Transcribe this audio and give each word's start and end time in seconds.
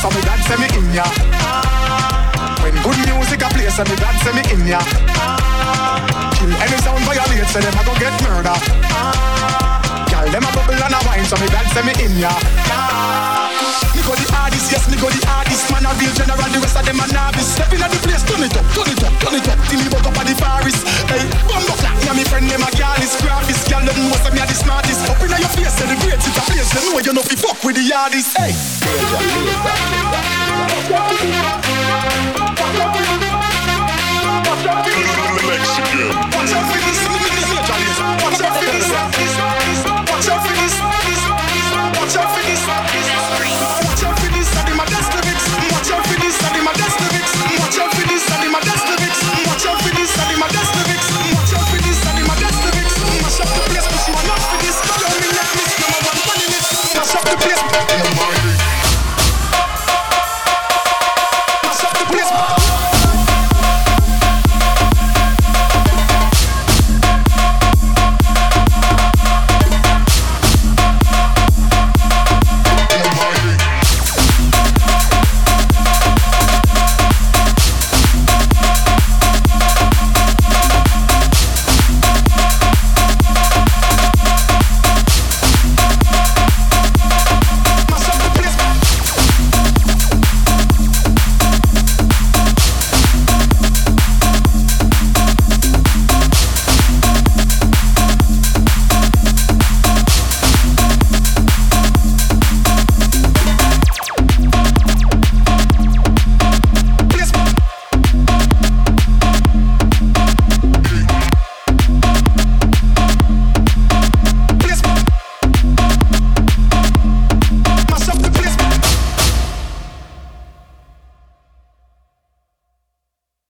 so 0.00 0.08
me 0.08 0.20
God 0.24 0.40
send 0.48 0.60
me 0.64 0.68
in 0.72 0.86
ya. 0.96 1.04
When 2.64 2.72
good 2.80 2.98
music 3.04 3.44
a 3.44 3.48
play, 3.52 3.68
so 3.68 3.84
me 3.84 3.96
God 4.00 4.16
send 4.24 4.32
me 4.32 4.42
in 4.48 4.64
ya. 4.64 4.80
Kill 6.40 6.52
any 6.56 6.78
sound 6.80 7.04
violate, 7.04 7.44
so 7.52 7.60
them 7.60 7.76
a 7.76 7.82
go 7.84 7.92
get 8.00 8.16
murder. 8.24 8.56
Girl, 10.08 10.26
them 10.32 10.44
a 10.44 10.50
bubble 10.56 10.80
and 10.80 10.96
a 10.96 11.00
wine, 11.04 11.24
so 11.28 11.36
me 11.36 11.48
God 11.52 11.68
send 11.76 11.84
me 11.84 11.92
in 12.00 12.16
ya. 12.16 12.32
Me 13.92 14.00
go 14.08 14.16
the 14.16 14.24
hardest, 14.32 14.72
yes, 14.72 14.88
me 14.88 14.96
go 14.96 15.12
the 15.12 15.20
hardest 15.28 15.68
Man 15.68 15.84
a 15.84 15.92
real 16.00 16.14
general, 16.16 16.48
the 16.48 16.62
rest 16.62 16.78
of 16.78 16.86
them 16.86 17.02
a 17.02 17.06
novice 17.12 17.52
Step 17.58 17.68
inna 17.74 17.90
the 17.90 17.98
place, 18.00 18.22
turn 18.24 18.40
it 18.40 18.54
up, 18.56 18.64
turn 18.72 18.88
it 18.88 19.02
up, 19.02 19.12
turn 19.18 19.34
it 19.34 19.48
up 19.50 19.58
Till 19.66 19.82
me 19.82 19.90
woke 19.90 20.06
up 20.06 20.16
at 20.16 20.24
the 20.30 20.34
forest 20.38 20.80
Hey, 21.10 21.26
bumbo 21.44 21.74
clap, 21.76 21.98
yeah, 22.06 22.14
me 22.14 22.24
friend 22.24 22.46
them 22.48 22.62
a 22.62 22.70
girl 22.78 22.96
is 23.02 23.12
gravis. 23.18 23.60
girl, 23.68 23.82
them 23.82 23.98
know 24.08 24.16
say 24.22 24.30
me 24.30 24.40
a 24.40 24.46
the 24.46 24.54
smartest 24.54 25.04
Up 25.10 25.20
inna 25.20 25.36
your 25.42 25.52
face, 25.52 25.74
say 25.74 25.90
the 25.90 25.98
greatest. 26.00 26.32
it 26.32 26.38
a 26.38 26.42
place 26.48 26.70
Them 26.70 26.84
know 26.88 27.02
you 27.02 27.12
know 27.12 27.26
fi 27.26 27.34
fuck 27.34 27.58
with 27.66 27.76
the 27.76 27.84
hardest 27.92 28.30
Hey 28.38 28.54